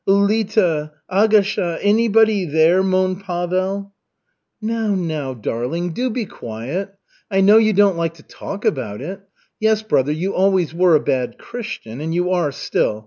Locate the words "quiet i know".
6.25-7.59